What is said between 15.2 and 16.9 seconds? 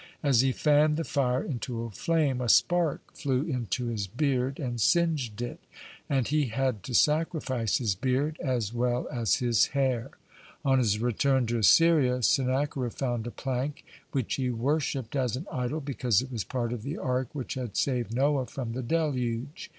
an idol, because it was part of